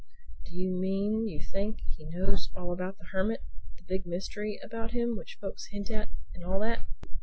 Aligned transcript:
"Do 0.45 0.57
you 0.57 0.71
mean 0.71 1.27
you 1.27 1.43
think 1.43 1.81
he 1.95 2.07
knows 2.09 2.49
all 2.57 2.71
about 2.73 2.97
the 2.97 3.05
Hermit, 3.11 3.41
the 3.77 3.83
big 3.87 4.07
mystery 4.07 4.59
about 4.63 4.93
him 4.93 5.15
which 5.15 5.37
folks 5.39 5.67
hint 5.67 5.91
at 5.91 6.09
and 6.33 6.43
all 6.43 6.59
that?" 6.61 6.83